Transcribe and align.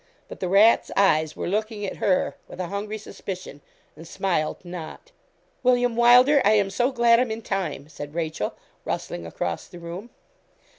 But 0.27 0.39
the 0.39 0.49
rat's 0.49 0.89
eyes 0.97 1.35
were 1.35 1.45
looking 1.47 1.85
at 1.85 1.97
her 1.97 2.35
with 2.47 2.59
a 2.59 2.69
hungry 2.69 2.97
suspicion, 2.97 3.61
and 3.95 4.07
smiled 4.07 4.57
not. 4.65 5.11
'William 5.61 5.95
Wylder, 5.95 6.41
I 6.43 6.53
am 6.53 6.71
so 6.71 6.91
glad 6.91 7.19
I'm 7.19 7.29
in 7.29 7.43
time,' 7.43 7.87
said 7.87 8.15
Rachel, 8.15 8.55
rustling 8.83 9.27
across 9.27 9.67
the 9.67 9.77
room. 9.77 10.09